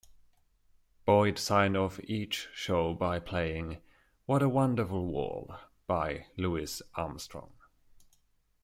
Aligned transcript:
Boyd 1.05 1.37
signed 1.37 1.77
off 1.77 1.99
each 2.05 2.49
show 2.55 2.95
by 2.95 3.19
playing 3.19 3.77
"What 4.25 4.41
a 4.41 4.49
Wonderful 4.49 5.05
World" 5.05 5.53
by 5.85 6.25
Louis 6.37 6.81
Armstrong. 6.95 7.51